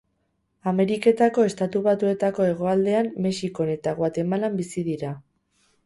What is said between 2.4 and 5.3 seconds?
hegoaldean, Mexikon eta Guatemalan bizi dira.